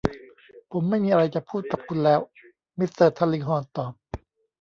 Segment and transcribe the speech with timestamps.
[0.71, 2.19] ผมไม่มีอะไรจะพูดกับคุณแล้ว
[2.79, 3.93] มิสเตอร์ทัลคิงฮอร์นตอบ